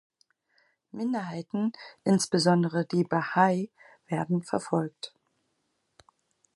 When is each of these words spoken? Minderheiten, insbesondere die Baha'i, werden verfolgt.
Minderheiten, 0.89 1.73
insbesondere 2.05 2.87
die 2.87 3.03
Baha'i, 3.03 3.69
werden 4.07 4.41
verfolgt. 4.41 5.13